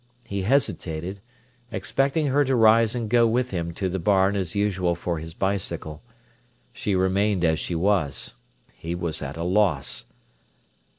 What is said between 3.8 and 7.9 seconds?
the barn as usual for his bicycle. She remained as she